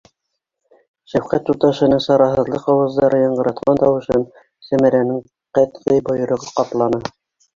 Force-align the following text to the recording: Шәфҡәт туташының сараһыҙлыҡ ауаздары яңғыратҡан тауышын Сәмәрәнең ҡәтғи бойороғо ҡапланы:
Шәфҡәт 1.11 1.43
туташының 1.49 1.99
сараһыҙлыҡ 2.05 2.65
ауаздары 2.73 3.19
яңғыратҡан 3.23 3.81
тауышын 3.83 4.25
Сәмәрәнең 4.69 5.21
ҡәтғи 5.59 5.99
бойороғо 6.09 6.49
ҡапланы: 6.61 7.01